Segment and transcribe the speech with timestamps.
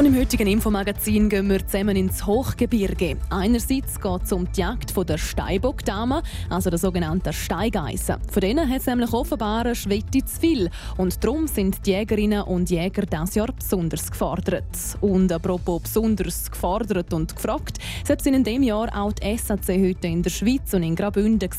[0.00, 3.18] Und im heutigen Infomagazin gehen wir zusammen ins Hochgebirge.
[3.28, 8.16] Einerseits geht es um die Jagd der Steinbockdame, also der sogenannten Steigeissen.
[8.32, 10.70] Von denen hat es nämlich offenbar eine Schwette zu viel.
[10.96, 14.64] Und darum sind die Jägerinnen und Jäger dieses Jahr besonders gefordert.
[15.02, 20.22] Und apropos besonders gefordert und gefragt, selbst in diesem Jahr auch die SAC heute in
[20.22, 21.50] der Schweiz und in Graubünden.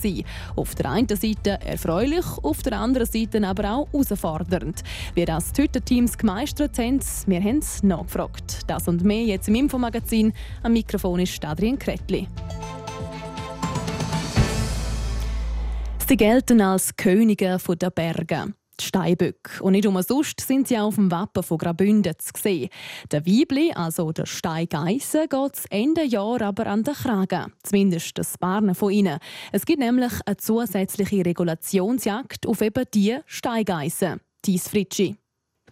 [0.56, 4.82] Auf der einen Seite erfreulich, auf der anderen Seite aber auch herausfordernd.
[5.14, 8.64] Wie das die Teams gemeistert haben, wir haben es nachgefragt gefragt.
[8.68, 10.34] Das und mehr jetzt im Infomagazin.
[10.64, 12.28] Am Mikrofon ist Adrian Kretli.
[16.08, 18.54] Sie gelten als Könige der Berge.
[18.80, 19.62] Die Steinböcke.
[19.62, 22.70] Und nicht umsonst sind sie auch auf dem Wappen von Graubünden zu sehen.
[23.12, 27.54] Der Weibli, also der Steingeissen, geht Ende Jahr aber an den Kragen.
[27.64, 29.20] Zumindest das Barnen von ihnen.
[29.52, 34.20] Es gibt nämlich eine zusätzliche Regulationsjagd auf eben diese Steingeissen.
[34.44, 35.21] Dies Fritschi.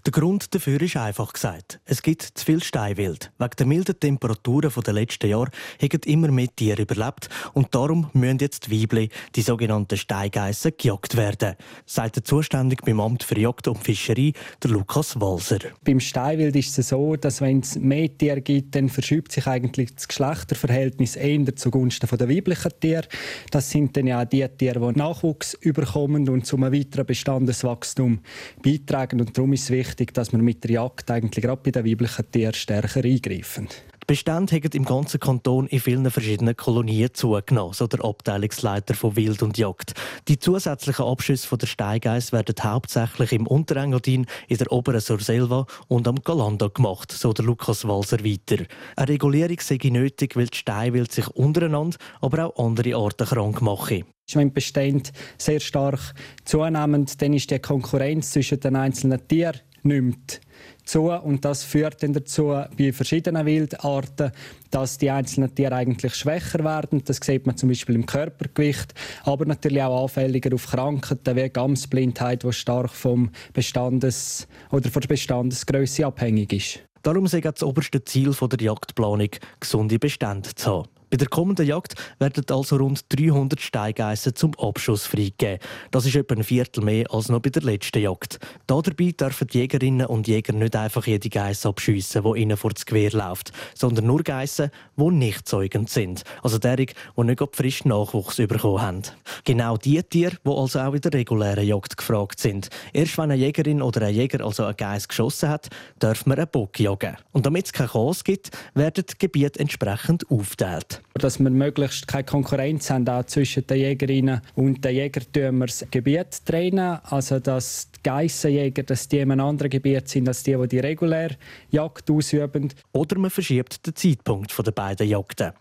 [0.06, 1.82] Der Grund dafür ist einfach gesagt.
[1.84, 3.34] Es gibt zu viel Steinwild.
[3.38, 8.40] Wegen der milden Temperaturen der letzten Jahre haben immer mehr Tiere überlebt und darum müssen
[8.40, 13.68] jetzt die Weibli, die sogenannten Steingeissen, gejagt werden, sagt der Zuständige beim Amt für Jagd
[13.68, 14.32] und Fischerei,
[14.64, 15.60] der Lukas Walser.
[15.84, 19.94] Beim Steinwild ist es so, dass wenn es mehr Tiere gibt, dann verschiebt sich eigentlich
[19.96, 23.08] das Geschlechterverhältnis eher zugunsten der weiblichen Tiere.
[23.52, 28.22] Das sind dann ja die Tiere, die Nachwuchs überkommen und zum weiteren Bestandeswachstum
[28.64, 31.72] beitragen und darum ist es wichtig, wichtig, dass wir mit der Jagd eigentlich gerade bei
[31.72, 33.68] den weiblichen Tieren stärker eingreifen.
[33.68, 39.16] Die Bestände haben im ganzen Kanton in vielen verschiedenen Kolonien zugenommen, so der Abteilungsleiter von
[39.16, 39.94] Wild und Jagd.
[40.28, 46.22] Die zusätzlichen Abschüsse der Steigeiss werden hauptsächlich im Unterengadin, in der oberen Surselva und am
[46.24, 48.66] Galanda gemacht, so der Lukas Walser weiter.
[48.96, 54.06] Eine Regulierung sei nötig, weil die Steinwild sich untereinander, aber auch andere Arten krank machen.
[54.34, 56.14] Wenn Bestände sehr stark
[56.46, 60.42] zunehmen, dann ist die Konkurrenz zwischen den einzelnen Tieren nimmt
[60.84, 64.32] zu und das führt dann dazu bei verschiedenen Wildarten,
[64.72, 67.04] dass die einzelnen Tiere eigentlich schwächer werden.
[67.06, 72.44] Das sieht man zum Beispiel im Körpergewicht, aber natürlich auch anfälliger auf Krankheiten wie Gamsblindheit,
[72.44, 76.80] die stark vom Bestandes oder von der Bestandesgröße abhängig ist.
[77.04, 79.30] Darum sei das oberste Ziel der Jagdplanung,
[79.60, 80.99] gesunde Bestände zu haben.
[81.10, 85.58] Bei der kommenden Jagd werden also rund 300 Steigeissen zum Abschuss freigegeben.
[85.90, 88.40] Das ist etwa ein Viertel mehr als noch bei der letzten Jagd.
[88.68, 92.86] Dabei dürfen die Jägerinnen und Jäger nicht einfach jede Geiss abschiessen, die ihnen vor das
[92.86, 96.24] Gewehr läuft, sondern nur Geissen, die nicht zeugend sind.
[96.44, 99.02] Also derige, die nicht frisch Nachwuchs bekommen haben.
[99.46, 102.70] Genau die Tiere, die also auch in der regulären Jagd gefragt sind.
[102.94, 106.50] Erst wenn eine Jägerin oder ein Jäger also eine Geiss geschossen hat, darf man einen
[106.52, 107.18] Bock jagen.
[107.32, 110.99] Und damit es kein Chaos gibt, werden die Gebiete entsprechend aufgeteilt.
[111.14, 115.66] Dass wir möglichst keine Konkurrenz haben auch zwischen den Jägerinnen und den Jägern, tun wir
[115.66, 117.00] das Gebiet trennen.
[117.04, 120.80] Also, dass die Geissenjäger dass die in einem anderen Gebiet sind als die, die die
[120.80, 121.32] regulär
[121.72, 122.70] Jagd ausüben.
[122.94, 125.52] Oder man verschiebt den Zeitpunkt der beiden Jagden.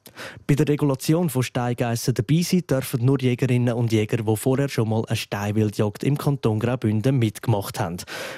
[0.47, 4.89] Bei der Regulation von Steingeissen dabei sein dürfen nur Jägerinnen und Jäger, die vorher schon
[4.89, 7.97] mal eine Steinwildjagd im Kanton Graubünden mitgemacht haben.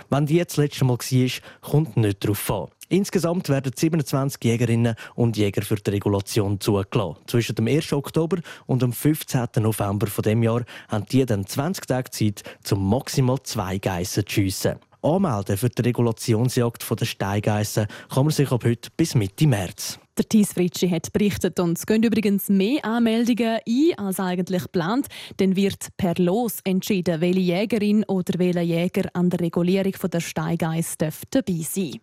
[0.08, 1.30] Wenn die jetzt das letzte Mal war,
[1.60, 2.68] kommt nicht darauf an.
[2.92, 7.18] Insgesamt werden 27 Jägerinnen und Jäger für die Regulation zugelassen.
[7.28, 7.92] Zwischen dem 1.
[7.92, 9.46] Oktober und dem 15.
[9.60, 14.32] November von dem Jahr haben die dann 20 Tage Zeit, zum maximal zwei Geissen zu
[14.32, 14.80] schiessen.
[15.02, 20.00] Anmelden für die Regulationsjagd der Steingeissen kann man sich ab heute bis Mitte März.
[20.18, 25.06] Der Thies Fritschi hat berichtet und es gehen übrigens mehr Anmeldungen ein als eigentlich geplant.
[25.36, 30.96] Dann wird per Los entschieden, welche Jägerin oder welcher Jäger an der Regulierung der Steigeiss
[30.98, 32.00] dabei sein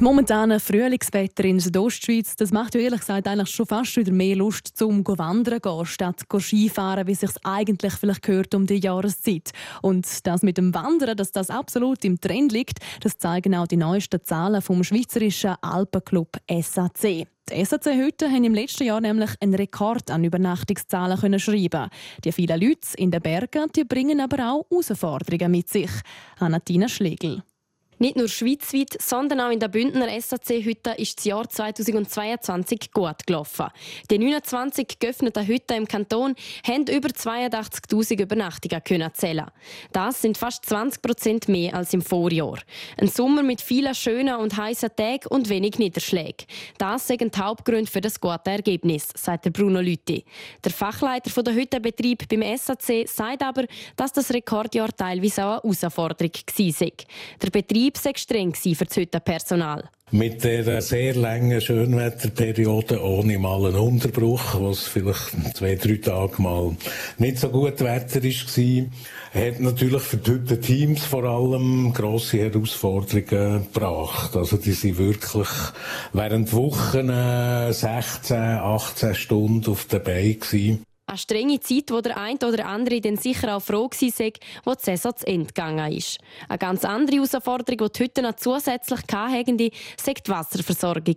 [0.00, 4.12] das momentane Frühlingswetter in der Ostschweiz, das macht ja ehrlich gesagt eigentlich schon fast wieder
[4.12, 9.50] mehr Lust zum Wandern gehen, statt Skifahren, wie sich eigentlich vielleicht gehört um die Jahreszeit.
[9.82, 13.76] Und das mit dem Wandern, dass das absolut im Trend liegt, das zeigen auch die
[13.76, 17.26] neuesten Zahlen vom Schweizerischen Alpenclub SAC.
[17.50, 21.90] Die SAC-Hütten haben im letzten Jahr nämlich einen Rekord an Übernachtungszahlen können schreiben.
[22.24, 25.90] Die vielen Leute in den Bergen die bringen aber auch Herausforderungen mit sich.
[26.38, 27.42] Anatina Schlegel.
[28.02, 33.66] Nicht nur schweizweit, sondern auch in der Bündner SAC-Hütte ist das Jahr 2022 gut gelaufen.
[34.10, 36.34] Die 29 geöffneten Hütten im Kanton
[36.66, 39.50] haben über 82.000 Übernachtungen können zählen.
[39.92, 42.58] Das sind fast 20 Prozent mehr als im Vorjahr.
[42.96, 46.46] Ein Sommer mit vielen schönen und heißen Tagen und wenig Niederschlägen.
[46.78, 50.24] Das sind die Hauptgründe für das gute Ergebnis, sagt Bruno Lütti.
[50.64, 56.32] Der Fachleiter der Hüttenbetrieb beim SAC sagt aber, dass das Rekordjahr teilweise auch eine Herausforderung
[56.32, 56.88] war.
[57.42, 59.88] Der Betrieb sei streng für das Hüttenpersonal.
[60.12, 66.76] Mit der sehr langen Schönwetterperiode ohne mal einen Unterbruch, was vielleicht zwei, drei Tage mal
[67.18, 74.34] nicht so gut Wetter war, hat natürlich für die Teams vor allem grosse Herausforderungen gebracht.
[74.34, 75.48] Also die sind wirklich
[76.12, 80.80] während Wochen 16, 18 Stunden auf der Beine.
[81.10, 84.30] Eine strenge Zeit, wo der eine oder andere dann sicher auch froh war,
[84.64, 86.18] wo die Saison zu Ende gegangen ist.
[86.48, 91.16] Eine ganz andere Herausforderung, die die Hütten noch zusätzlich hatten, war die Wasserversorgung.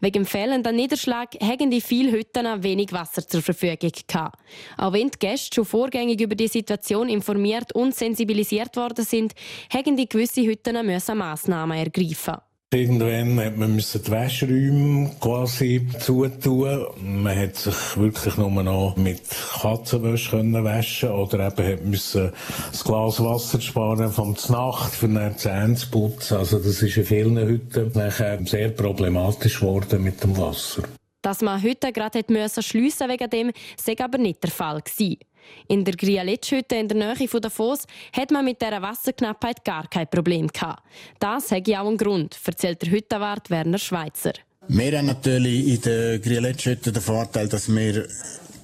[0.00, 4.38] Wegen dem fehlenden Niederschlag hatten die viele Hütten wenig Wasser zur Verfügung gehabt.
[4.78, 9.34] Auch wenn die Gäste schon vorgängig über die Situation informiert und sensibilisiert worden sind,
[9.70, 10.78] hatten die gewisse Hütten
[11.18, 12.36] Massnahmen ergreifen.
[12.74, 16.86] Irgendwann hat man die Wäscheräume quasi zutun.
[17.00, 19.22] Man hat sich wirklich nur noch mit
[19.60, 22.32] Katzenwäsche können waschen oder eben hat müssen
[22.72, 25.06] das Glas Wasser sparen vom Nacht für
[25.76, 26.36] zu putzen.
[26.38, 27.92] Also das ist in vielen Hütten
[28.44, 30.82] sehr problematisch geworden mit dem Wasser.
[31.22, 35.18] Dass man heute gerade hätte schliessen wegen dem, sei aber nicht der Fall gewesen.
[35.68, 40.08] In der Grialetschhütte in der Nähe von Davos hat man mit dieser Wasserknappheit gar kein
[40.08, 40.82] Problem gehabt.
[41.18, 44.32] Das hat auch einen Grund, erzählt der Hüttenwart Werner Schweitzer.
[44.68, 48.06] Wir haben natürlich in der Grialetschhütte den Vorteil, dass wir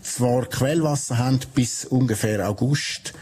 [0.03, 3.13] zwar Quellwasser haben bis ungefähr August,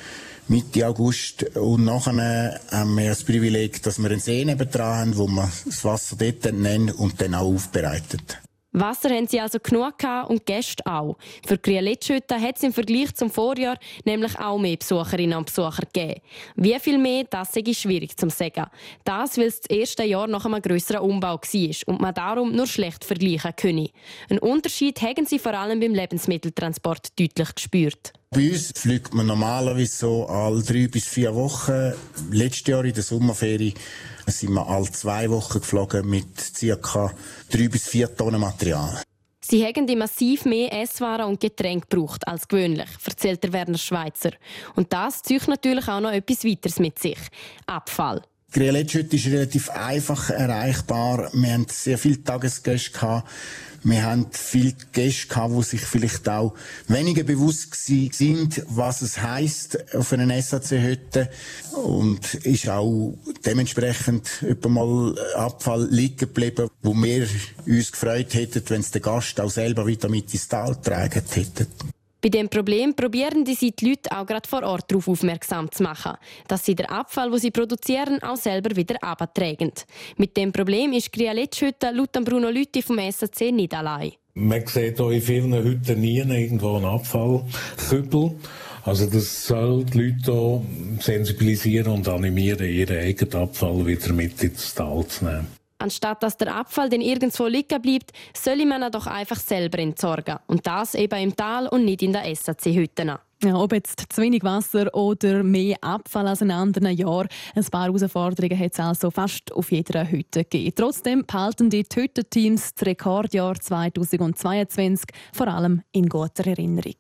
[0.47, 1.57] Mitte August.
[1.57, 5.85] Und nachher haben wir das Privileg, dass wir einen See dran haben, wo man das
[5.85, 8.39] Wasser dort entnehmen und dann auch aufbereitet.
[8.73, 9.95] Wasser haben sie also genug
[10.29, 11.17] und Gäste auch.
[11.47, 15.83] Für die Grialetschhütte hat es im Vergleich zum Vorjahr nämlich auch mehr Besucherinnen und Besucher
[15.93, 16.21] gegeben.
[16.57, 18.67] Wie viel mehr, das ist schwierig zu sagen.
[19.05, 22.67] Das, weil es das erste Jahr nach einem grösseren Umbau war und man darum nur
[22.67, 23.91] schlecht vergleichen könne.
[24.29, 28.13] Ein Unterschied haben sie vor allem beim Lebensmitteltransport deutlich gespürt.
[28.31, 31.95] Bei uns fliegt man normalerweise so alle drei bis vier Wochen.
[32.31, 33.73] Letztes Jahr in der Sommerferie
[34.31, 36.53] sind wir alle zwei Wochen geflogen mit
[36.83, 37.13] ca.
[37.51, 39.03] drei bis vier Tonnen Material.
[39.41, 44.33] Sie haben die massiv mehr Esswaren und Getränke gebraucht als gewöhnlich, erzählt der Werner Schweizer.
[44.77, 47.19] Und das zieht natürlich auch noch etwas weiteres mit sich.
[47.67, 48.23] Abfall.
[48.51, 51.31] Grillage ist relativ einfach erreichbar.
[51.35, 53.23] Wir hatten sehr viele Tagesgäste.
[53.85, 56.55] Wir haben viele Gäste gehabt, die sich vielleicht auch
[56.89, 61.31] weniger bewusst sind, was es heisst auf einer SAC-Hütte.
[61.73, 63.15] Und ist auch
[63.45, 67.29] dementsprechend etwa mal Abfall liegen geblieben, wo wir
[67.67, 71.67] uns gefreut hätten, wenn es der Gast auch selber wieder mit ins Tal getragen hätte.
[72.21, 76.15] Bei dem Problem probieren die, die Leute auch gerade vor Ort darauf aufmerksam zu machen,
[76.49, 79.73] dass sie den Abfall, den sie produzieren, auch selber wieder abtragen.
[80.17, 84.13] Mit dem Problem ist Grialetschhütte laut Bruno Lütti vom SAC nicht allein.
[84.35, 88.33] Man sieht auch in vielen Hütten nie irgendwo einen Abfallkübel.
[88.85, 90.65] Also das soll die Leute auch
[91.01, 95.58] sensibilisieren und animieren, ihren eigenen Abfall wieder mit ins Tal zu nehmen.
[95.79, 100.39] Anstatt dass der Abfall dann irgendwo liegen bleibt, soll man ihn doch einfach selber entsorgen.
[100.47, 103.19] Und das eben im Tal und nicht in der SAC-Hütte.
[103.45, 107.85] Ja, ob jetzt zu wenig Wasser oder mehr Abfall als in anderen Jahren, ein paar
[107.85, 110.75] Herausforderungen hat es also fast auf jeder Hütte gegeben.
[110.75, 116.97] Trotzdem behalten die Hüttenteams das Rekordjahr 2022 vor allem in guter Erinnerung.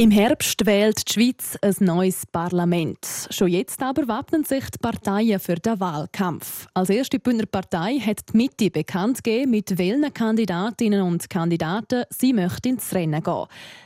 [0.00, 3.06] Im Herbst wählt die Schweiz ein neues Parlament.
[3.28, 6.66] Schon jetzt aber wappnen sich die Parteien für den Wahlkampf.
[6.72, 12.32] Als erste Bündner Partei hat die Mitte bekannt gegeben, mit welchen Kandidatinnen und Kandidaten sie
[12.32, 13.44] möchten ins Rennen gehen.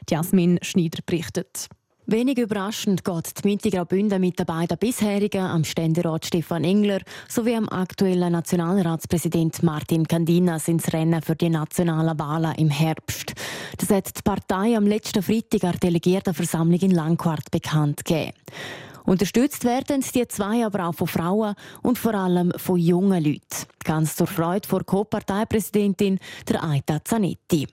[0.09, 1.69] Jasmin Schneider berichtet.
[2.07, 7.67] Wenig überraschend geht die Mitte mit den beiden bisherigen, am Ständerat Stefan Engler sowie am
[7.71, 13.33] aktuellen Nationalratspräsident Martin Candinas ins Rennen für die nationalen Wahlen im Herbst.
[13.79, 18.33] Das hat die Partei am letzten Freitag an der Delegiertenversammlung in Langquart bekannt gegeben.
[19.07, 23.67] Unterstützt werden die zwei aber auch von Frauen und vor allem von jungen Leuten.
[23.83, 27.67] Ganz zur Freude vor Co-Parteipräsidentin der Aita Zanetti.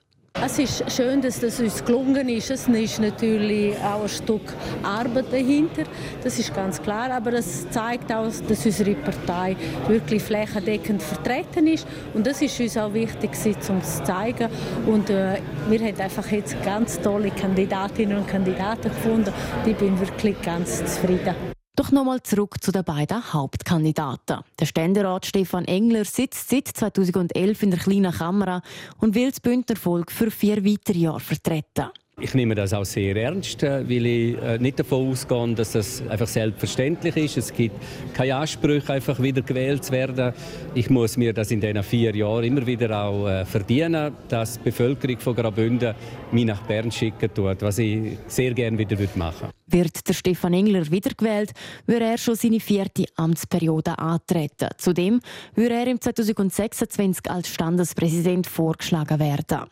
[0.44, 2.50] Es ist schön, dass das uns gelungen ist.
[2.50, 5.84] Es ist natürlich auch ein Stück Arbeit dahinter,
[6.24, 11.86] das ist ganz klar, aber es zeigt auch, dass unsere Partei wirklich flächendeckend vertreten ist
[12.12, 13.30] und das ist uns auch wichtig,
[13.68, 14.48] um zu zeigen.
[14.86, 19.32] Und äh, wir haben einfach jetzt ganz tolle Kandidatinnen und Kandidaten gefunden.
[19.64, 21.51] Ich bin wirklich ganz zufrieden.
[21.74, 24.40] Doch nochmal zurück zu den beiden Hauptkandidaten.
[24.60, 28.60] Der Ständerat Stefan Engler sitzt seit 2011 in der kleinen Kamera
[28.98, 31.88] und will das Bündner Volk für vier weitere Jahre vertreten.
[32.22, 36.00] Ich nehme das auch sehr ernst, äh, weil ich äh, nicht davon ausgehe, dass das
[36.08, 37.36] einfach selbstverständlich ist.
[37.36, 37.74] Es gibt
[38.14, 40.32] keine Ansprüche, einfach wieder gewählt zu werden.
[40.72, 44.64] Ich muss mir das in diesen vier Jahren immer wieder auch äh, verdienen, dass die
[44.66, 45.96] Bevölkerung von Graubünden
[46.30, 49.52] mich nach Bern schicken tut, was ich sehr gerne wieder machen würde.
[49.66, 51.50] Wird der Stefan Engler wiedergewählt,
[51.86, 54.68] würde er schon seine vierte Amtsperiode antreten.
[54.78, 55.20] Zudem
[55.56, 59.66] würde er im 2026 als Standespräsident vorgeschlagen werden.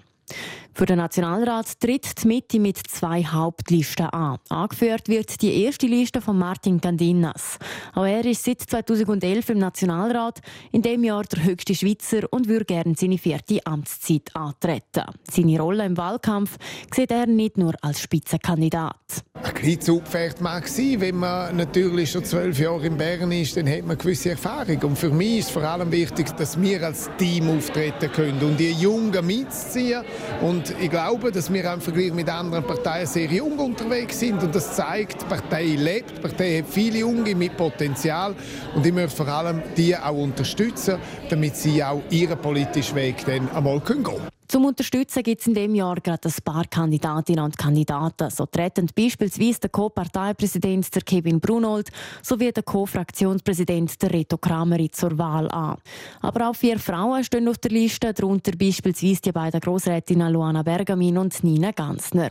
[0.81, 4.39] Für den Nationalrat tritt die Mitte mit zwei Hauptlisten an.
[4.49, 7.59] Angeführt wird die erste Liste von Martin Candinas.
[7.95, 10.41] Auch er ist seit 2011 im Nationalrat,
[10.73, 15.05] in dem Jahr der höchste Schweizer und würde gerne seine vierte Amtszeit antreten.
[15.31, 16.57] Seine Rolle im Wahlkampf
[16.95, 18.97] sieht er nicht nur als Spitzenkandidat.
[19.35, 23.69] Ein bisschen zugpferd mag sein, wenn man natürlich schon zwölf Jahre in Bern ist, dann
[23.69, 24.79] hat man gewisse Erfahrung.
[24.83, 28.73] Und für mich ist vor allem wichtig, dass wir als Team auftreten können und die
[28.73, 30.05] Jungen mitziehen
[30.41, 34.43] und ich glaube, dass wir im Vergleich mit anderen Parteien sehr jung unterwegs sind.
[34.43, 38.35] Und das zeigt, die Partei lebt, die Partei hat viele Junge mit Potenzial.
[38.75, 40.99] Und ich möchte vor allem die auch unterstützen,
[41.29, 44.40] damit sie auch ihren politischen Weg dann einmal gehen können.
[44.51, 48.31] Zum Unterstützen gibt es in dem Jahr gerade ein paar Kandidatinnen und Kandidaten.
[48.31, 51.89] So treten beispielsweise der Co-Parteipräsident Kevin Brunold
[52.21, 55.77] sowie der Co-Fraktionspräsident Reto Krameri zur Wahl an.
[56.21, 61.19] Aber auch vier Frauen stehen auf der Liste, darunter beispielsweise die beiden Grossrätinnen Luana Bergamin
[61.19, 62.31] und Nina Gansner.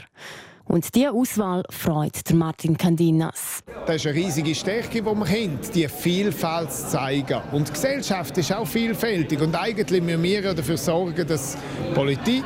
[0.71, 3.63] Und diese Auswahl freut Martin Candinas.
[3.87, 7.41] Das ist eine riesige Stärke, die wir haben, die Vielfalt zu zeigen.
[7.51, 9.41] Und die Gesellschaft ist auch vielfältig.
[9.41, 11.57] Und eigentlich müssen wir dafür sorgen, dass
[11.95, 12.43] Politik,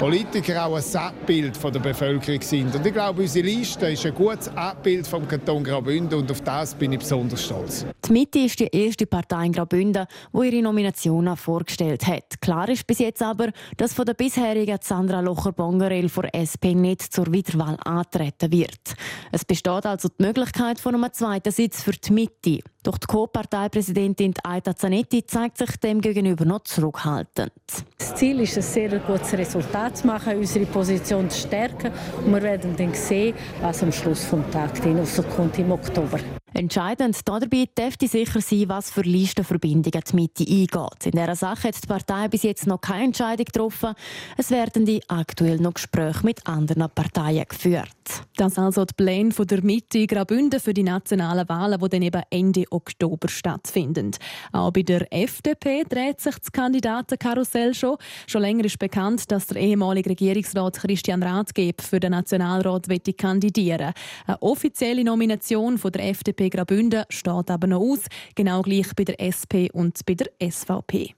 [0.00, 2.74] Politiker auch ein Abbild von der Bevölkerung sind.
[2.74, 6.74] Und ich glaube, unsere Liste ist ein gutes Abbild vom Kanton Graubünden und auf das
[6.74, 7.84] bin ich besonders stolz.
[8.06, 12.40] Die Mitte ist die erste Partei in Graubünden, die ihre Nominationen vorgestellt hat.
[12.40, 17.30] Klar ist bis jetzt aber, dass von der bisherigen Sandra Locher-Bongerel von SP nicht zur
[17.30, 18.96] Wiederwahl antreten wird.
[19.32, 22.60] Es besteht also die Möglichkeit von einem zweiten Sitz für die Mitte.
[22.82, 27.52] Doch die Co-Parteipräsidentin Aida Zanetti zeigt sich dem gegenüber noch zurückhaltend.
[27.98, 31.92] Das Ziel ist, ein sehr gutes Resultat zu machen, unsere Position zu stärken.
[32.24, 36.18] Und wir werden dann sehen, was am Schluss des Tages rauskommt im Oktober.
[36.52, 41.06] Entscheidend dabei dürfte sicher sein, was für Listenverbindungen die Mitte eingeht.
[41.06, 43.94] In dieser Sache hat die Partei bis jetzt noch keine Entscheidung getroffen.
[44.36, 47.88] Es werden die aktuell noch Gespräche mit anderen Parteien geführt.
[48.36, 52.64] Das also die Pläne der Mitte Graubünden für die nationalen Wahlen, die dann eben Ende
[52.70, 54.10] Oktober stattfinden.
[54.52, 57.96] Auch bei der FDP dreht sich das Kandidatenkarussell schon.
[58.26, 63.92] Schon länger ist bekannt, dass der ehemalige Regierungsrat Christian Rathgeb für den Nationalrat kandidieren
[64.26, 69.04] Eine offizielle Nomination von der FDP FDP Graubünden steht aber noch aus, genau gleich bei
[69.04, 71.14] der SP und bei der SVP.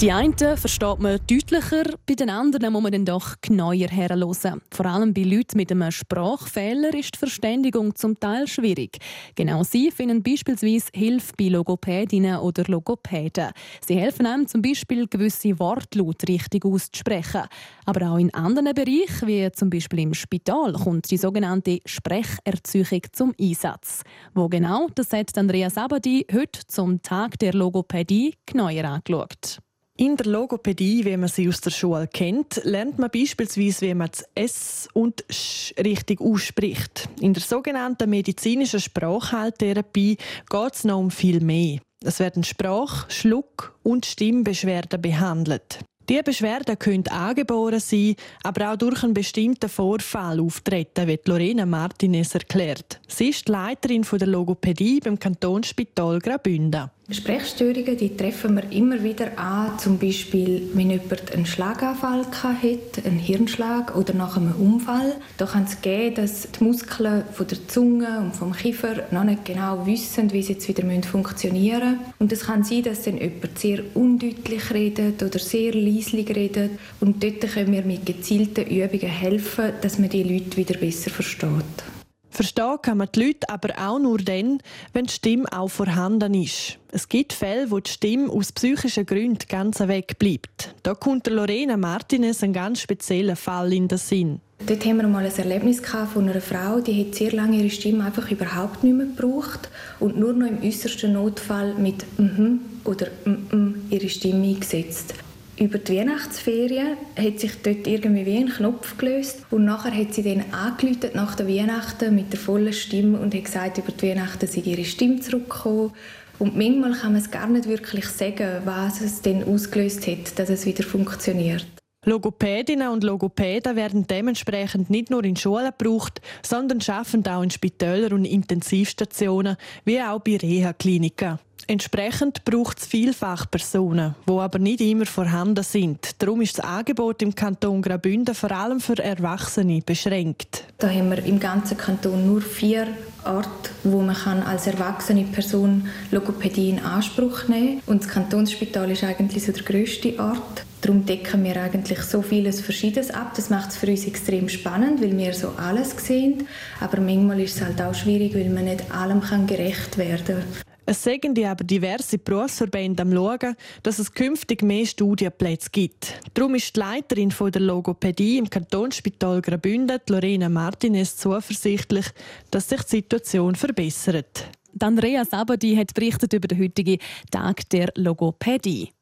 [0.00, 4.60] Die einen versteht man deutlicher, bei den anderen muss man dann doch genauer herhören.
[4.70, 8.98] Vor allem bei Leuten mit einem Sprachfehler ist die Verständigung zum Teil schwierig.
[9.36, 13.52] Genau sie finden beispielsweise Hilfe bei Logopädinnen oder Logopäden.
[13.80, 17.44] Sie helfen einem zum Beispiel, gewisse Wortlaute richtig auszusprechen.
[17.86, 23.34] Aber auch in anderen Bereichen, wie zum Beispiel im Spital, kommt die sogenannte Sprecherziehung zum
[23.40, 24.02] Einsatz.
[24.34, 29.62] Wo genau, das hat Andreas Abadi heute zum Tag der Logopädie genauer angeschaut.
[29.98, 34.10] In der Logopädie, wie man sie aus der Schule kennt, lernt man beispielsweise, wie man
[34.10, 37.08] das S und Sch richtig ausspricht.
[37.22, 40.18] In der sogenannten medizinischen Sprachheiltherapie
[40.50, 41.78] geht es noch um viel mehr.
[42.04, 45.78] Es werden Sprach-, Schluck- und Stimmbeschwerden behandelt.
[46.10, 52.34] Diese Beschwerden können angeboren sein, aber auch durch einen bestimmten Vorfall auftreten, wie Lorena Martinez
[52.34, 53.00] erklärt.
[53.08, 56.90] Sie ist die Leiterin der Logopädie beim Kantonsspital Graubünden.
[57.08, 63.20] Sprechstörungen die treffen wir immer wieder an, zum Beispiel, wenn jemand einen Schlaganfall hat, einen
[63.20, 65.14] Hirnschlag oder nach einem Unfall.
[65.36, 69.44] Da kann es gehen, dass die Muskeln von der Zunge und vom Kiefer noch nicht
[69.44, 72.12] genau wissen, wie sie jetzt wieder funktionieren müssen.
[72.18, 76.72] Und es kann sein, dass dann jemand sehr undeutlich redet oder sehr leislich redet.
[76.98, 81.95] Und dort können wir mit gezielten Übungen helfen, dass man die Leute wieder besser versteht.
[82.36, 84.58] Verstehen kann man die Leute aber auch nur dann,
[84.92, 86.78] wenn die Stimme auch vorhanden ist.
[86.92, 90.74] Es gibt Fälle, wo die Stimme aus psychischen Gründen ganz weg bleibt.
[90.82, 94.42] Da kommt Lorena Martinez ein ganz spezieller Fall in den Sinn.
[94.66, 98.04] Dort haben wir mal ein Erlebnis von einer Frau, die hat sehr lange ihre Stimme
[98.04, 103.86] einfach überhaupt nicht mehr gebraucht und nur noch im äußersten Notfall mit mhm oder mhm
[103.88, 105.14] ihre Stimme eingesetzt
[105.58, 110.22] über die Weihnachtsferien hat sich dort irgendwie wie ein Knopf gelöst und nachher hat sie
[110.22, 114.46] dann angeläutet nach der Weihnachten mit der vollen Stimme und hat gesagt, über die Weihnachten
[114.46, 115.92] sei ihre Stimme zurückgekommen.
[116.38, 120.50] Und manchmal kann man es gar nicht wirklich sagen, was es denn ausgelöst hat, dass
[120.50, 121.66] es wieder funktioniert.
[122.04, 128.12] Logopädinnen und Logopäden werden dementsprechend nicht nur in Schulen gebraucht, sondern schaffen auch in Spitälern
[128.12, 131.38] und Intensivstationen, wie auch bei Reha-Kliniken.
[131.68, 136.22] Entsprechend braucht es vielfach Personen, die aber nicht immer vorhanden sind.
[136.22, 140.64] Darum ist das Angebot im Kanton Graubünden vor allem für Erwachsene beschränkt.
[140.78, 142.86] Da haben wir im ganzen Kanton nur vier
[143.24, 147.94] Orte, wo man als erwachsene Person Logopädie in Anspruch nehmen kann.
[147.94, 150.64] Und das Kantonsspital ist eigentlich so der grösste Ort.
[150.82, 153.32] Darum decken wir eigentlich so vieles Verschiedenes ab.
[153.34, 156.46] Das macht es für uns extrem spannend, weil wir so alles sehen.
[156.80, 160.75] Aber manchmal ist es halt auch schwierig, weil man nicht allem gerecht werden kann.
[160.88, 166.14] Es sagen die aber diverse Berufsverbände am Schauen, dass es künftig mehr Studienplätze gibt.
[166.32, 172.06] Darum ist die Leiterin der Logopädie im Kantonsspital Graubünden, Lorena Martinez, zuversichtlich,
[172.52, 174.44] dass sich die Situation verbessert.
[174.78, 176.98] Andrea Sabadi hat berichtet über den heutigen
[177.32, 178.92] Tag der Logopädie.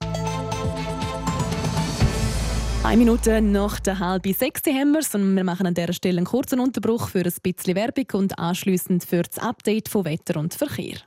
[2.82, 6.26] Eine Minute nach der halben sechs haben wir und wir machen an dieser Stelle einen
[6.26, 10.98] kurzen Unterbruch für ein bisschen Werbung und anschließend für das Update von Wetter und Verkehr.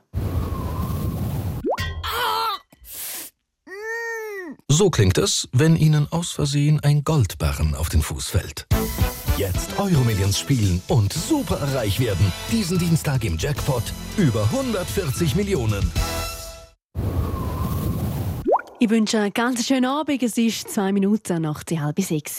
[4.70, 8.66] So klingt es, wenn Ihnen aus Versehen ein Goldbarren auf den Fuß fällt.
[9.38, 12.30] Jetzt Euromillions spielen und super reich werden.
[12.52, 13.82] Diesen Dienstag im Jackpot
[14.18, 15.90] über 140 Millionen.
[18.78, 20.22] Ich wünsche einen ganz schönen Abend.
[20.22, 22.38] Es ist zwei Minuten nach halb sechs.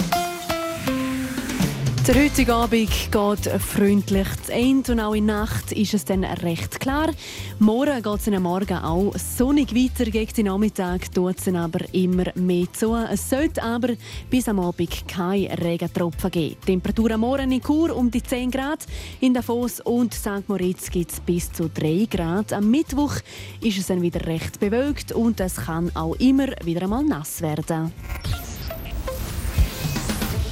[2.07, 6.23] Der heutige Abend geht freundlich zu Ende und auch in der Nacht ist es dann
[6.23, 7.11] recht klar.
[7.59, 10.09] Morgen geht es am Morgen auch sonnig weiter.
[10.09, 12.95] Gegen den Nachmittag tut es aber immer mehr zu.
[12.95, 13.89] Es sollte aber
[14.31, 16.55] bis am Abend keine Regentropfen geben.
[16.63, 18.87] Die Temperatur am Morgen in Chur um die 10 Grad.
[19.19, 20.47] In Davos und St.
[20.47, 22.51] Moritz gibt es bis zu 3 Grad.
[22.51, 23.13] Am Mittwoch
[23.61, 27.93] ist es dann wieder recht bewölkt und es kann auch immer wieder einmal nass werden.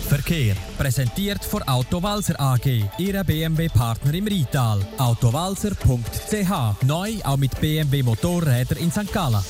[0.09, 0.55] Verkehr.
[0.75, 4.81] Präsentiert von Autowalzer AG, Ihrer BMW-Partner im Rital.
[4.97, 6.83] Autowalzer.ch.
[6.83, 9.13] Neu auch mit BMW Motorräder in St.
[9.13, 9.43] Gallen.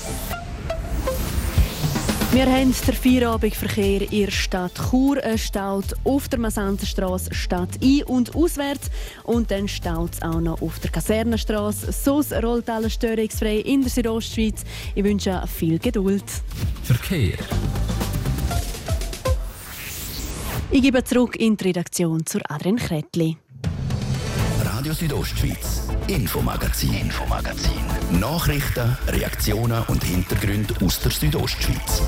[2.33, 5.23] Wir haben den Feierabendverkehr in der Stadt Chur.
[5.23, 8.91] Es staut auf der Massenterstraße Stadt ein- und auswärts.
[9.23, 11.93] Und dann staut es auch noch auf der Kasernenstraße.
[11.93, 14.65] So rollt alles störungsfrei in der Südostschweiz.
[14.93, 16.25] Ich wünsche viel Geduld.
[16.83, 17.37] Verkehr.
[20.71, 23.37] Ich gebe zurück in die Redaktion zur Adrian Kretli.
[24.63, 27.71] Radio Südostschweiz, Infomagazin, Infomagazin.
[28.19, 32.03] Nachrichten, Reaktionen und Hintergründe aus der Südostschweiz.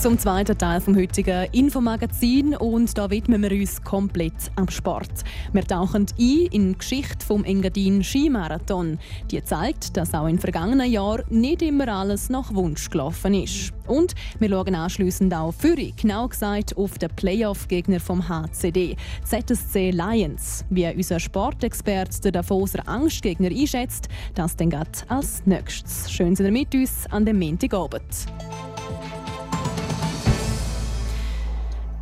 [0.00, 5.10] Zum zweiten Teil vom heutigen Infomagazin und da widmen wir uns komplett am Sport.
[5.52, 8.98] Wir tauchen ein in die Geschichte vom Engadin Skimarathon.
[9.30, 13.74] Die zeigt, dass auch im vergangenen Jahr nicht immer alles nach Wunsch gelaufen ist.
[13.86, 20.64] Und wir schauen anschliessend auch für, genau gesagt auf den Playoff-Gegner vom HCD, ZSC Lions.
[20.70, 24.72] Wie unser Sportexperte der Davoser Angstgegner einschätzt, das dann
[25.08, 26.10] als nächstes.
[26.10, 28.26] Schön sind ihr mit uns an dem Montagabend.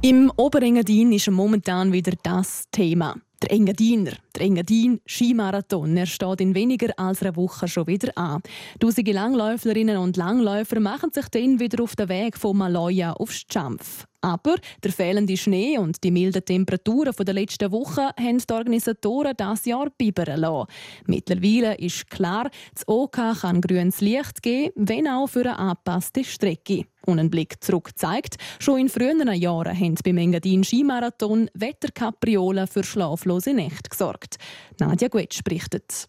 [0.01, 3.17] Im Oberengadin ist momentan wieder das Thema.
[3.41, 8.43] Der Engadiner, der Engadin Skimarathon, er steht in weniger als einer Woche schon wieder an.
[8.81, 14.07] Tausende Langläuferinnen und Langläufer machen sich dann wieder auf den Weg von Maloja aufs Schampf.
[14.21, 19.65] Aber der fehlende Schnee und die milden Temperaturen der letzten Woche haben die Organisatoren das
[19.65, 20.67] Jahr bibern lassen.
[21.07, 26.87] Mittlerweile ist klar, das OK kann grünes Licht geben, wenn auch für eine angepasste Strecke.
[27.07, 32.83] Und ein Blick zurück zeigt, schon in früheren Jahren haben beim Engadin Skimarathon Wetterkapriolen für
[33.29, 34.39] schlaflose Nächte gesorgt.
[34.81, 36.09] Nadja Guetsch berichtet.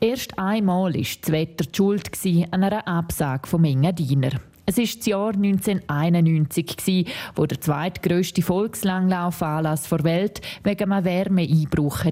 [0.00, 2.10] Erst einmal war das Wetter die Schuld
[2.52, 4.30] an einer Absage vom Engadiner.
[4.66, 12.04] Es war das Jahr 1991, wo der zweitgrößte Volkslanglauf-Anlass der Welt wegen einem Wärmeeinbruch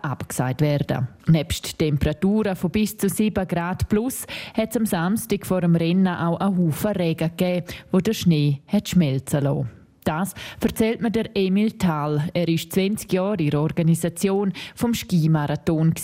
[0.00, 5.60] abgesagt werden Nebst Temperaturen von bis zu 7 Grad plus hat es am Samstag vor
[5.60, 9.83] dem Rennen auch einen Haufen Regen gegeben, wo der Schnee hat schmelzen lassen.
[10.04, 12.28] Das erzählt mir der Emil Thal.
[12.34, 15.96] Er ist 20 Jahre in der Organisation vom Skimarathon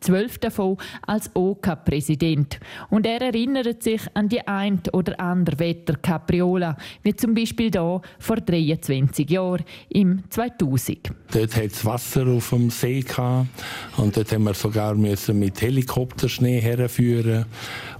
[0.00, 2.60] zwölf davon als OK-Präsident.
[2.82, 8.00] OK Und er erinnert sich an die ein oder andere Wetterkapriola, wie zum Beispiel hier
[8.18, 11.10] vor 23 Jahren, im 2000.
[11.32, 13.04] Dort hat es Wasser auf dem See
[13.96, 17.46] und dort haben wir sogar müssen mit Helikopterschnee herführen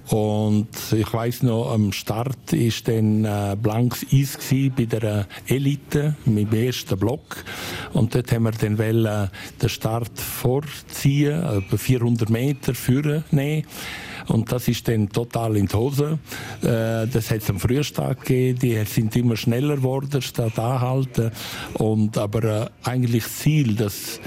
[0.09, 4.39] und ich weiß noch, am Start ist dann äh, blankes Eis
[4.77, 7.45] bei der Elite, im ersten Block.
[7.93, 9.31] Und dort haben wir dann wollen,
[9.61, 13.65] den Start vorziehen, 400 Meter führen nehmen.
[14.29, 16.19] Und das ist dann total in die Hose.
[16.63, 18.59] Äh, das hat es am Frühstag gegeben.
[18.59, 21.31] Die sind immer schneller geworden, statt anhalten.
[21.75, 24.21] Und, aber äh, eigentlich das Ziel, dass,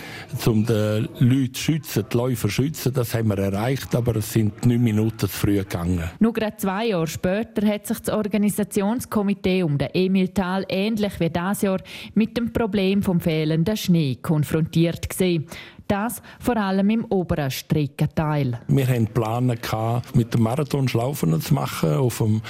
[0.46, 3.94] um die Leute zu schützen, die Läufer schützen, das haben wir erreicht.
[3.94, 6.10] Aber es sind neun Minuten zu früh gegangen.
[6.20, 11.30] Nur gerade zwei Jahre später hat sich das Organisationskomitee um den Emil Thal ähnlich wie
[11.30, 11.82] das Jahr
[12.14, 15.46] mit dem Problem vom fehlenden Schnee konfrontiert gesehen.
[15.90, 18.60] Das vor allem im oberen Streckenteil.
[18.68, 19.58] Wir hatten Pläne,
[20.14, 22.44] mit dem Marathon Schlaufen zu machen auf dem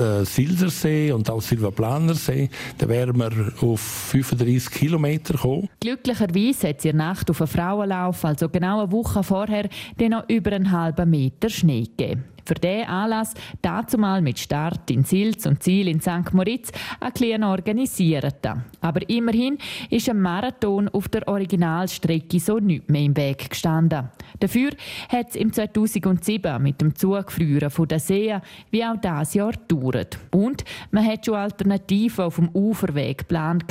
[0.00, 2.48] äh, Silsersee und auch Silvaplanersee.
[2.78, 5.68] Da wären wir auf 35 Kilometer gekommen.
[5.80, 9.68] Glücklicherweise hat es in der Nacht auf einen Frauenlauf, also genau eine Woche vorher,
[9.98, 15.04] den noch über einen halben Meter Schnee gegeben für diesen Anlass dazumal mit Start in
[15.04, 16.32] Silz und Ziel in St.
[16.32, 18.64] Moritz ein klein organisierter.
[18.80, 19.58] Aber immerhin
[19.90, 24.08] ist ein Marathon auf der Originalstrecke so nicht mehr im Weg gestanden.
[24.38, 24.70] Dafür
[25.08, 28.36] hat es im 2007 mit dem Zugfrieren von der See
[28.70, 30.18] wie auch das Jahr gedauert.
[30.30, 33.64] Und man hat schon Alternativen auf dem Uferweg geplant,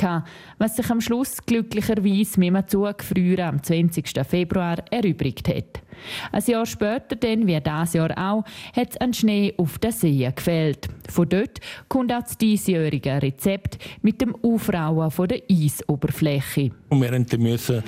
[0.58, 4.08] was sich am Schluss glücklicherweise mit dem Zugfrieren am 20.
[4.26, 5.85] Februar erübrigt hat.
[6.32, 10.30] Ein Jahr später, dann, wie das Jahr auch, hat es an Schnee auf den See
[10.34, 10.88] gefällt.
[11.08, 16.70] Von dort kommt auch das diesjährige Rezept mit dem Aufrauen von der Eisoberfläche.
[16.88, 17.82] Und wir mussten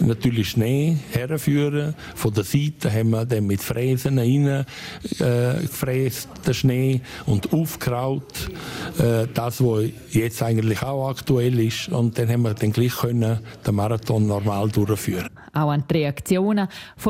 [0.00, 1.94] natürlich Schnee herführen.
[2.14, 8.50] Von der Seite haben wir dann mit Fräsen rein äh, gefräst, den Schnee, und aufgekraut.
[8.98, 11.88] Äh, das, was jetzt eigentlich auch aktuell ist.
[11.88, 15.28] Und dann haben wir dann gleich können den Marathon normal durchführen.
[15.52, 16.68] Auch an die Reaktionen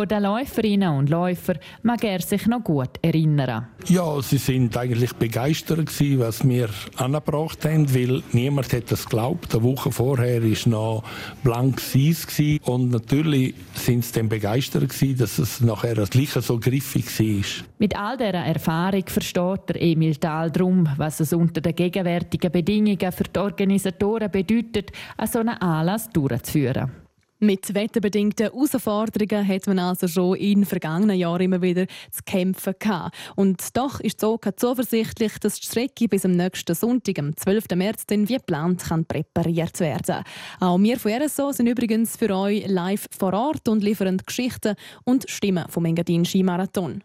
[0.09, 3.69] der Läuferinnen und Läufer mag er sich noch gut erinnern.
[3.87, 9.55] Ja, sie sind eigentlich begeistert gewesen, was wir angebracht haben, weil niemand hat das geglaubt.
[9.55, 11.05] Eine Woche vorher war noch
[11.43, 12.61] blank Eis gewesen.
[12.65, 17.67] und natürlich sind sie dann begeistert gewesen, dass es nachher das Gleiche so griffig war.
[17.79, 23.13] Mit all dieser Erfahrung versteht der Emil Dahl darum, was es unter den gegenwärtigen Bedingungen
[23.13, 27.06] für die Organisatoren bedeutet, an so einen Anlass durchzuführen.
[27.39, 33.15] Mit wetterbedingten Herausforderungen hat man also schon in vergangenen Jahren immer wieder zu kämpfen gehabt.
[33.37, 37.65] Und doch ist Zoka zuversichtlich, dass die Strecke bis am nächsten Sonntag, am 12.
[37.75, 40.25] März, dann wie geplant kann präpariert werden.
[40.61, 45.29] Auch wir von RSO sind übrigens für euch live vor Ort und liefern Geschichten und
[45.29, 47.03] Stimmen vom Engadin Skimarathon.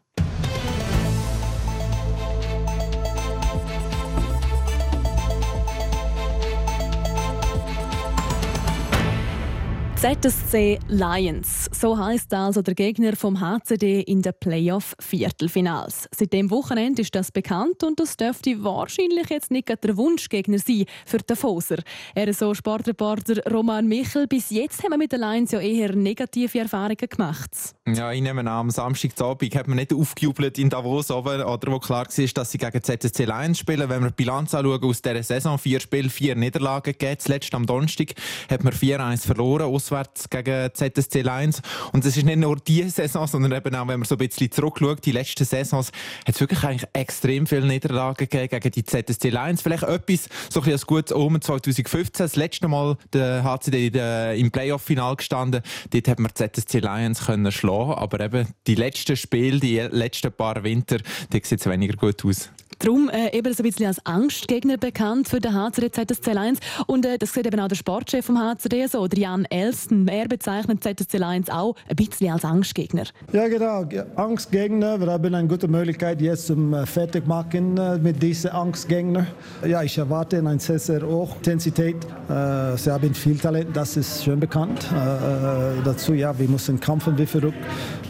[10.02, 16.10] ZSC Lions, so heißt also der Gegner vom HCD in den Playoff-Viertelfinals.
[16.10, 20.86] Seit dem Wochenende ist das bekannt und das dürfte wahrscheinlich jetzt nicht der Wunschgegner sein
[21.06, 21.84] für den Foser.
[22.16, 24.26] Er so Sportreporter Roman Michel.
[24.26, 27.52] Bis jetzt haben wir mit den Lions ja eher negative Erfahrungen gemacht.
[27.88, 31.78] Ja, ich nehme an, am Samstagabend hat man nicht aufgejubelt in Davos, oder, oder wo
[31.78, 33.88] klar war, dass sie gegen ZSC Lions spielen.
[33.88, 37.20] Wenn wir die Bilanz anschauen aus dieser Saison, vier Spiele, vier Niederlagen gegeben.
[37.20, 38.16] Zuletzt am Donnerstag
[38.50, 41.62] hat man 4-1 verloren auswärts gegen ZSC Lions.
[41.92, 44.52] Und es ist nicht nur diese Saison, sondern eben auch, wenn man so ein bisschen
[44.52, 45.92] zurückschaut, die letzten Saisons,
[46.26, 49.62] hat es wirklich eigentlich extrem viele Niederlagen gegeben gegen die ZSC Lions.
[49.62, 53.92] Vielleicht etwas, so ein bisschen als gutes Omen 2015, das letzte Mal der HCD
[54.40, 55.62] im Playoff-Final gestanden.
[55.90, 60.64] Dort hat man ZSC Lions können schlagen, aber eben die letzten Spiele, die letzten paar
[60.64, 60.98] Winter,
[61.34, 62.50] die sieht es weniger gut aus.
[62.84, 66.60] Darum äh, eben so ein bisschen als Angstgegner bekannt für den HCD ZSC Lions.
[66.88, 70.08] Und äh, das sieht eben auch der Sportchef vom HCD so, Jan Elston.
[70.08, 73.04] Er bezeichnet ZSC Lions auch ein bisschen als Angstgegner.
[73.34, 73.86] Ja, genau.
[74.16, 75.00] Angstgegner.
[75.00, 79.28] Wir haben eine gute Möglichkeit jetzt zum äh, fertig machen äh, mit diesen Angstgegner.
[79.64, 81.98] Ja, ich erwarte eine sehr, sehr hohe Intensität.
[82.30, 84.88] Äh, sie haben viel Talent, das ist schon bekannt.
[84.92, 87.64] Äh, äh dazu, ja, wir müssen kämpfen wie verrückt.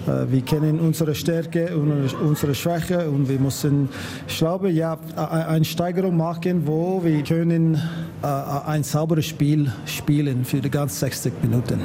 [0.05, 3.87] wir kennen unsere Stärke und unsere Schwäche und wir müssen
[4.27, 4.97] schlafen glaube, ja,
[5.47, 7.81] eine Steigerung machen, wo wir können
[8.21, 11.79] äh, ein sauberes Spiel spielen für die ganzen 60 Minuten.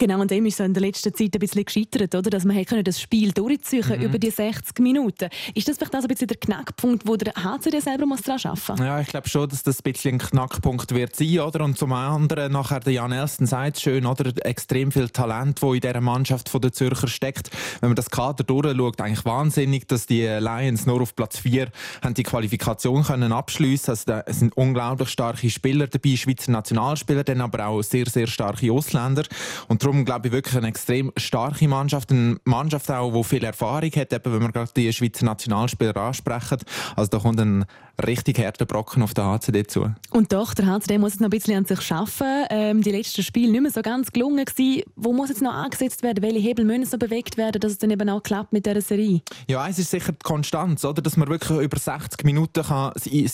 [0.00, 2.30] Genau, und dem ist so in der letzten Zeit ein bisschen gescheitert, oder?
[2.30, 4.02] dass man das Spiel durchziehen mhm.
[4.02, 5.28] über die 60 Minuten.
[5.54, 8.72] Ist das vielleicht auch ein bisschen der Knackpunkt, wo der HCD selber muss daran arbeiten
[8.72, 8.80] muss?
[8.80, 11.62] Ja, ich glaube schon, dass das ein bisschen ein Knackpunkt wird sein, oder?
[11.62, 14.32] Und zum anderen, nachher der Jan Elsten sagt es schön, oder?
[14.46, 17.50] Extrem viel Talent, wo in dieser Mannschaft von der Zürcher steckt.
[17.80, 21.68] Wenn man das Kader durchschaut, eigentlich wahnsinnig, dass die Lions nur auf Platz 4
[22.02, 23.90] haben die Qualifikation können abschliessen.
[23.90, 28.72] Also da sind unglaublich starke Spieler dabei, Schweizer Nationalspieler, dann aber auch sehr sehr starke
[28.72, 29.24] Ausländer.
[29.68, 33.90] Und darum glaube ich wirklich eine extrem starke Mannschaft, eine Mannschaft auch, die viel Erfahrung
[33.90, 36.58] hat, eben, wenn wir gerade die Schweizer Nationalspieler ansprechen.
[36.94, 37.64] Also da kommt ein
[38.06, 39.92] richtig harter Brocken auf den HCD zu.
[40.10, 42.46] Und doch, der HCD muss jetzt noch ein bisschen an sich arbeiten.
[42.50, 44.82] Ähm, die letzten Spiele nicht mehr so ganz gelungen gewesen.
[44.96, 46.22] Wo muss jetzt noch angesetzt werden?
[46.22, 49.20] Welche Hebel müssen noch bewegt werden, dass es dann eben auch klappt mit dieser Serie?
[49.48, 51.02] Ja, es ist sicher die Konstanz, oder?
[51.02, 53.30] dass man wirklich über 60 Minuten kann sein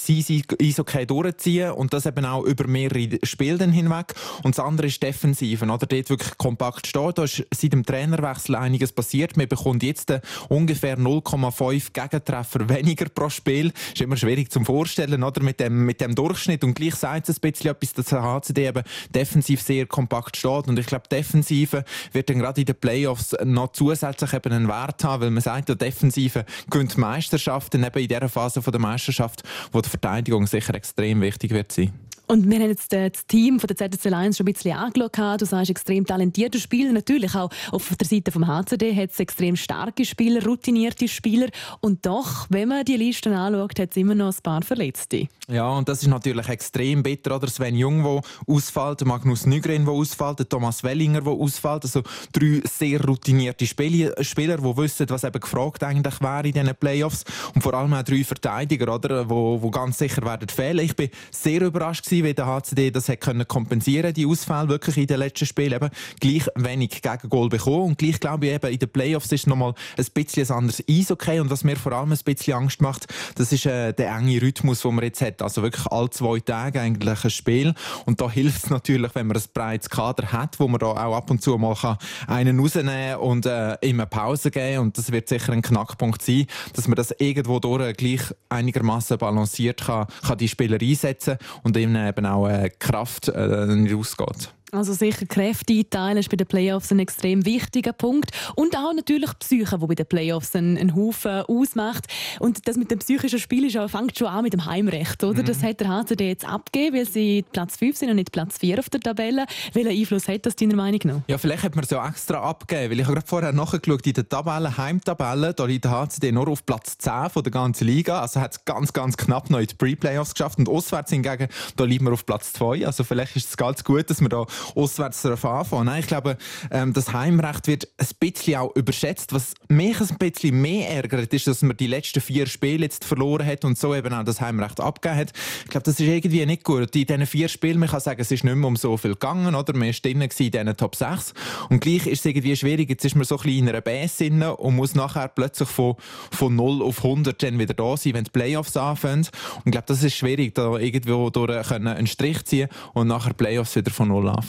[0.61, 4.15] Eishockey durchziehen und das eben auch über mehrere Spiele hinweg.
[4.43, 5.87] Und das andere ist Defensiven, oder?
[5.87, 7.13] Dort wirklich kompakt stehen.
[7.15, 9.37] Da ist seit dem Trainerwechsel einiges passiert.
[9.37, 10.13] Man bekommt jetzt
[10.49, 13.73] ungefähr 0,5 Gegentreffer weniger pro Spiel.
[13.93, 15.43] Ist immer schwierig zum Vorstellen, oder?
[15.43, 16.65] Mit dem, mit dem Durchschnitt.
[16.65, 18.83] Und gleich sagt es ein bisschen etwas, dass der HCD eben
[19.15, 20.67] defensiv sehr kompakt steht.
[20.67, 25.05] Und ich glaube, Defensive wird dann gerade in den Playoffs noch zusätzlich eben einen Wert
[25.05, 29.43] haben, weil man sagt, der Defensive gönnt Meisterschaften eben in dieser Phase der Meisterschaft,
[29.73, 31.93] wo die Verteidigung sicher extrem wichtig wird sein.
[32.29, 35.41] Und wir haben jetzt das Team von der ZSC Lions schon ein bisschen angeschaut.
[35.41, 36.93] Du sagst, extrem talentierte Spieler.
[36.93, 41.49] Natürlich auch auf der Seite vom HCD hat es extrem starke Spieler, routinierte Spieler.
[41.81, 45.29] Und doch, wenn man die Listen anschaut, hat es immer noch ein paar Verletzte.
[45.49, 47.37] Ja, und das ist natürlich extrem bitter.
[47.37, 48.21] Oder Sven Jung, der
[48.53, 51.85] ausfällt, Magnus Nygren, der ausfällt, Thomas Wellinger, der ausfällt.
[51.85, 57.25] Also drei sehr routinierte Spieler, die wissen, was eben gefragt eigentlich wäre in diesen Playoffs.
[57.55, 60.85] Und vor allem auch drei Verteidiger, oder, wo, wo ganz sicher werden fehlen.
[60.85, 64.97] Ich bin sehr überrascht gewesen, wie der HCD das hat können kompensieren die Ausfälle wirklich
[64.97, 65.75] in den letzten Spielen.
[65.75, 69.75] Eben gleich wenig Gegengol bekommen und gleich glaube ich eben in den Playoffs ist nochmal
[69.97, 73.53] ein bisschen ein anderes Eishockey und was mir vor allem ein bisschen Angst macht, das
[73.53, 77.25] ist äh, der enge Rhythmus, den man jetzt hat, also wirklich alle zwei Tage eigentlich
[77.25, 77.75] ein Spiel
[78.05, 81.17] und da hilft es natürlich, wenn man ein breites Kader hat, wo man da auch
[81.17, 85.29] ab und zu mal kann einen rausnehmen und äh, immer Pause geben und das wird
[85.29, 90.49] sicher ein Knackpunkt sein, dass man das irgendwo durch gleich einigermaßen balanciert kann, kann die
[90.49, 94.53] Spieler einsetzen und eben eben auch äh, Kraft äh, nicht ausgeht.
[94.73, 98.31] Also sicher Kräfte einteilen ist bei den Playoffs ein extrem wichtiger Punkt.
[98.57, 102.07] Und auch natürlich die Psyche, die bei den Playoffs einen, einen Haufen ausmacht.
[102.41, 105.23] Und das mit dem psychischen Spiel ist auch, fängt schon an mit dem Heimrecht.
[105.23, 105.43] Oder?
[105.43, 105.47] Mhm.
[105.47, 108.81] Das hat der HCD jetzt abgegeben, weil sie Platz 5 sind und nicht Platz 4
[108.81, 109.47] auf der Tabelle.
[109.73, 111.21] Welchen Einfluss hat das deiner Meinung nach?
[111.29, 114.13] Ja, vielleicht hat man es ja extra abgegeben, weil ich habe gerade vorher nachgeschaut, in
[114.15, 118.21] der Tabelle, Heimtabelle, da liegt der HCD nur auf Platz 10 von der ganzen Liga.
[118.21, 120.59] Also hat es ganz, ganz knapp noch in die Pre-Playoffs geschafft.
[120.59, 122.85] Und auswärts hingegen, da liegt man auf Platz 2.
[122.85, 125.87] Also vielleicht ist es ganz gut, dass man da auswärts anfangen.
[125.87, 126.37] Nein, ich glaube,
[126.71, 129.33] ähm, das Heimrecht wird ein bisschen auch überschätzt.
[129.33, 133.47] Was mich ein bisschen mehr ärgert, ist, dass man die letzten vier Spiele jetzt verloren
[133.47, 135.33] hat und so eben auch das Heimrecht abgegeben hat.
[135.65, 136.95] Ich glaube, das ist irgendwie nicht gut.
[136.95, 139.55] In diesen vier Spielen, man kann sagen, es ist nicht mehr um so viel gegangen,
[139.55, 139.77] oder?
[139.77, 141.35] Man drin in diesen Top 6.
[141.69, 142.89] Und gleich ist es irgendwie schwierig.
[142.89, 145.97] Jetzt ist man so ein bisschen in einer Base und muss nachher plötzlich von,
[146.31, 149.21] von 0 auf 100 dann wieder da sein, wenn die Playoffs anfangen.
[149.21, 153.77] Und ich glaube, das ist schwierig, da irgendwo durch einen Strich ziehen und nachher Playoffs
[153.77, 154.46] wieder von 0 anfangen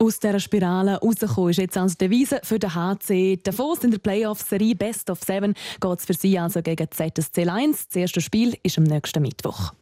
[0.00, 3.98] aus dieser Spirale rauskommen, ist jetzt also die Devise für den HC Davos in der
[3.98, 7.86] Playoff-Serie Best of Seven geht es für sie also gegen ZSC Lions.
[7.88, 9.72] Das erste Spiel ist am nächsten Mittwoch.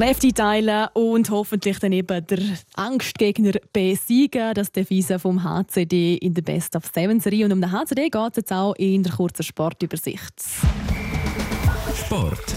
[0.00, 2.38] Kräfte teilen und hoffentlich dann eben der
[2.74, 4.54] Angstgegner besiegen.
[4.54, 7.44] Das ist die Devise vom HCD in der Best of Seven Serie.
[7.44, 10.32] Und um den HCD geht es jetzt auch in der kurzen Sportübersicht.
[11.94, 12.56] Sport.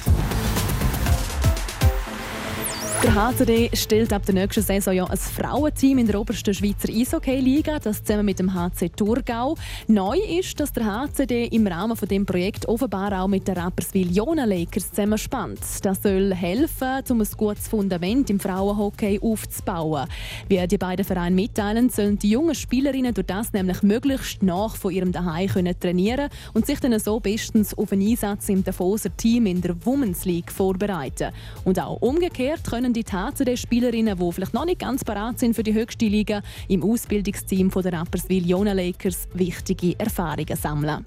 [3.14, 7.78] Der HCD stellt ab der nächsten Saison ja ein Frauenteam in der obersten Schweizer Eishockey-Liga,
[7.78, 9.56] das zusammen mit dem HC Thurgau.
[9.88, 14.12] Neu ist, dass der HCD im Rahmen von dem Projekt offenbar auch mit den Rapperswil
[14.12, 15.60] Jona Lakers zusammenspannt.
[15.84, 20.08] Das soll helfen, um ein gutes Fundament im Frauenhockey aufzubauen.
[20.48, 24.92] Wie die beiden Vereine mitteilen, sollen die jungen Spielerinnen durch das nämlich möglichst nach von
[24.92, 29.46] ihrem Daheim können trainieren und sich dann so bestens auf einen Einsatz im Davoser Team
[29.46, 31.32] in der Women's League vorbereiten.
[31.64, 35.74] Und auch umgekehrt können die HCD-Spielerinnen, die vielleicht noch nicht ganz parat sind für die
[35.74, 41.04] höchste Liga, im Ausbildungsteam der Rapperswil Jona Lakers wichtige Erfahrungen sammeln.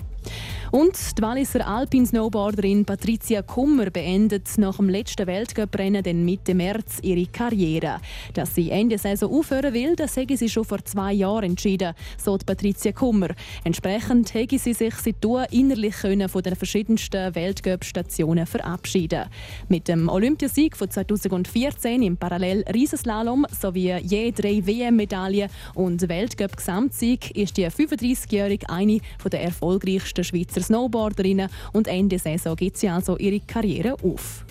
[0.72, 7.26] Und die Walliser Alpin-Snowboarderin Patricia Kummer beendet nach dem letzten Weltcuprennen den Mitte März ihre
[7.26, 8.00] Karriere.
[8.34, 12.36] Dass sie Ende Saison aufhören will, das hätte sie schon vor zwei Jahren entschieden, so
[12.44, 13.28] Patricia Kummer.
[13.64, 19.26] Entsprechend hätte sie sich seitdem innerlich können von den verschiedensten Weltcup-Stationen verabschieden
[19.68, 27.66] Mit dem Olympiasieg von 2014 im Parallel-Riesenslalom sowie je drei WM-Medaillen und Weltcup-Gesamtsieg ist die
[27.66, 34.44] 35-Jährige eine der erfolgreichsten Schweizer Snowboarderinnen und Ende Saison gibt sie also ihre Karriere auf.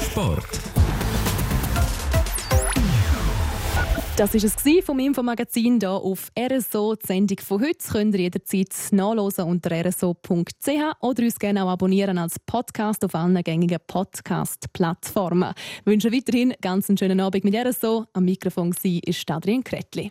[0.00, 0.60] Sport.
[4.16, 6.94] Das war es vom Infomagazin hier auf RSO.
[6.94, 10.68] Die Sendung von heute könnt ihr jederzeit nachlesen unter rso.ch
[11.00, 15.52] oder uns gerne auch abonnieren als Podcast auf allen gängigen Podcast-Plattformen.
[15.80, 18.06] Ich wünsche weiterhin ganz einen schönen Abend mit RSO.
[18.14, 20.10] Am Mikrofon war Adrian Kretli.